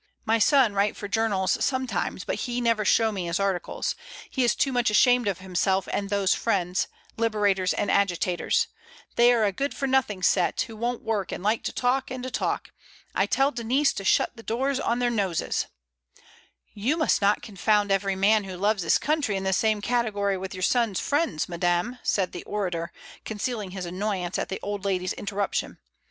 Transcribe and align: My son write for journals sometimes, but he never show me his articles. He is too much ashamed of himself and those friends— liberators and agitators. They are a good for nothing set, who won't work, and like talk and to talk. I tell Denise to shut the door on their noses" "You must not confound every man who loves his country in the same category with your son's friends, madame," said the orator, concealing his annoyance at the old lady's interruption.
My 0.25 0.39
son 0.39 0.73
write 0.73 0.97
for 0.97 1.07
journals 1.07 1.63
sometimes, 1.63 2.23
but 2.25 2.37
he 2.47 2.59
never 2.59 2.83
show 2.83 3.11
me 3.11 3.27
his 3.27 3.39
articles. 3.39 3.93
He 4.31 4.43
is 4.43 4.55
too 4.55 4.71
much 4.73 4.89
ashamed 4.89 5.27
of 5.27 5.37
himself 5.37 5.87
and 5.93 6.09
those 6.09 6.33
friends— 6.33 6.87
liberators 7.19 7.71
and 7.71 7.91
agitators. 7.91 8.65
They 9.15 9.31
are 9.31 9.43
a 9.43 9.51
good 9.51 9.75
for 9.75 9.85
nothing 9.85 10.23
set, 10.23 10.59
who 10.61 10.75
won't 10.75 11.03
work, 11.03 11.31
and 11.31 11.43
like 11.43 11.61
talk 11.61 12.09
and 12.09 12.23
to 12.23 12.31
talk. 12.31 12.71
I 13.13 13.27
tell 13.27 13.51
Denise 13.51 13.93
to 13.93 14.03
shut 14.03 14.35
the 14.35 14.41
door 14.41 14.73
on 14.83 14.97
their 14.97 15.11
noses" 15.11 15.67
"You 16.73 16.97
must 16.97 17.21
not 17.21 17.43
confound 17.43 17.91
every 17.91 18.15
man 18.15 18.45
who 18.45 18.57
loves 18.57 18.81
his 18.81 18.97
country 18.97 19.35
in 19.35 19.43
the 19.43 19.53
same 19.53 19.81
category 19.81 20.35
with 20.35 20.55
your 20.55 20.63
son's 20.63 20.99
friends, 20.99 21.47
madame," 21.47 21.99
said 22.01 22.31
the 22.31 22.43
orator, 22.45 22.91
concealing 23.23 23.69
his 23.69 23.85
annoyance 23.85 24.39
at 24.39 24.49
the 24.49 24.59
old 24.63 24.83
lady's 24.83 25.13
interruption. 25.13 25.77